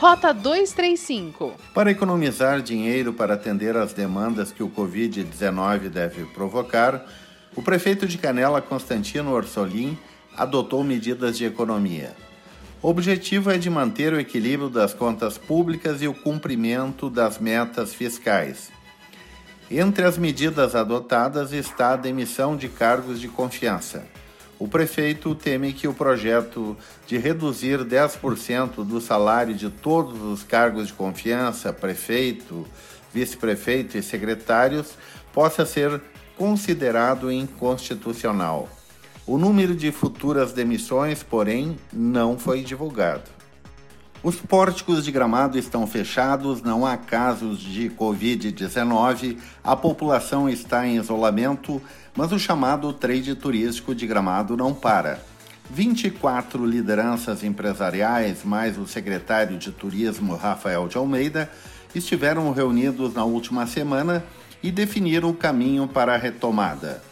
[0.00, 1.56] Rota 235.
[1.74, 7.04] Para economizar dinheiro para atender às demandas que o Covid-19 deve provocar,
[7.54, 9.98] o prefeito de Canela, Constantino Orsolim,
[10.34, 12.16] adotou medidas de economia.
[12.80, 17.92] O objetivo é de manter o equilíbrio das contas públicas e o cumprimento das metas
[17.92, 18.72] fiscais.
[19.70, 24.06] Entre as medidas adotadas está a demissão de cargos de confiança.
[24.60, 30.88] O prefeito teme que o projeto de reduzir 10% do salário de todos os cargos
[30.88, 32.66] de confiança, prefeito,
[33.10, 34.98] vice-prefeito e secretários,
[35.32, 35.98] possa ser
[36.36, 38.68] considerado inconstitucional.
[39.26, 43.39] O número de futuras demissões, porém, não foi divulgado.
[44.22, 50.98] Os pórticos de gramado estão fechados, não há casos de Covid-19, a população está em
[50.98, 51.80] isolamento,
[52.14, 55.24] mas o chamado trade turístico de gramado não para.
[55.70, 61.50] 24 lideranças empresariais, mais o secretário de Turismo Rafael de Almeida,
[61.94, 64.22] estiveram reunidos na última semana
[64.62, 67.02] e definiram o caminho para a retomada.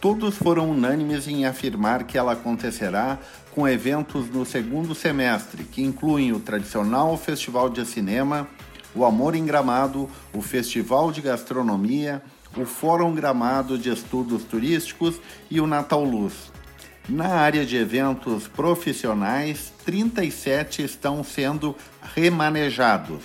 [0.00, 3.18] Todos foram unânimes em afirmar que ela acontecerá
[3.54, 8.48] com eventos no segundo semestre, que incluem o tradicional Festival de Cinema,
[8.92, 12.20] o Amor em Gramado, o Festival de Gastronomia,
[12.56, 16.52] o Fórum Gramado de Estudos Turísticos e o Natal Luz.
[17.08, 21.76] Na área de eventos profissionais, 37 estão sendo
[22.14, 23.22] remanejados.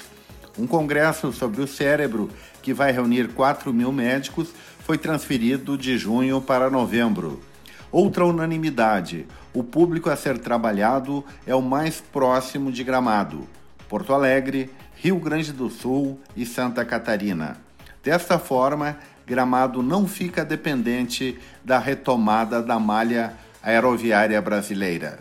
[0.60, 2.30] Um congresso sobre o cérebro,
[2.62, 4.50] que vai reunir 4 mil médicos,
[4.86, 7.48] foi transferido de junho para novembro.
[7.92, 13.48] Outra unanimidade: o público a ser trabalhado é o mais próximo de Gramado,
[13.88, 17.58] Porto Alegre, Rio Grande do Sul e Santa Catarina.
[18.04, 25.20] Desta forma, Gramado não fica dependente da retomada da malha aeroviária brasileira.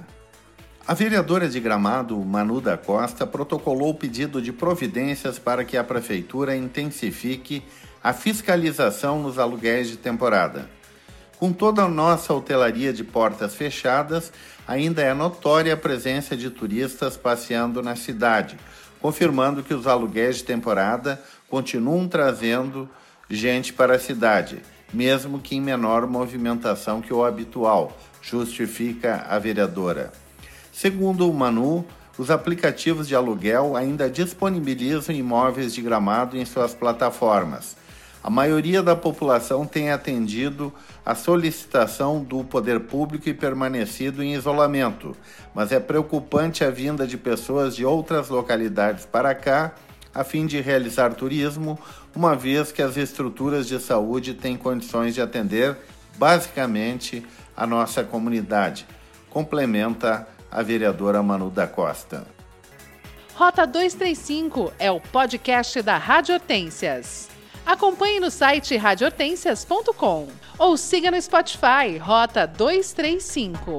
[0.86, 5.84] A vereadora de Gramado, Manu da Costa, protocolou o pedido de providências para que a
[5.84, 7.62] prefeitura intensifique
[8.02, 10.77] a fiscalização nos aluguéis de temporada.
[11.38, 14.32] Com toda a nossa hotelaria de portas fechadas,
[14.66, 18.58] ainda é notória a presença de turistas passeando na cidade,
[19.00, 22.90] confirmando que os aluguéis de temporada continuam trazendo
[23.30, 24.60] gente para a cidade,
[24.92, 30.12] mesmo que em menor movimentação que o habitual, justifica a vereadora.
[30.72, 31.86] Segundo o Manu,
[32.18, 37.76] os aplicativos de aluguel ainda disponibilizam imóveis de gramado em suas plataformas
[38.22, 40.72] a maioria da população tem atendido
[41.06, 45.16] a solicitação do poder público e permanecido em isolamento,
[45.54, 49.74] mas é preocupante a vinda de pessoas de outras localidades para cá
[50.14, 51.78] a fim de realizar turismo,
[52.14, 55.76] uma vez que as estruturas de saúde têm condições de atender
[56.16, 57.24] basicamente
[57.56, 58.86] a nossa comunidade,
[59.30, 62.26] complementa a vereadora Manu da Costa.
[63.34, 67.28] Rota 235 é o podcast da Rádio Hortências.
[67.66, 73.78] Acompanhe no site radiohortensias.com ou siga no Spotify Rota 235.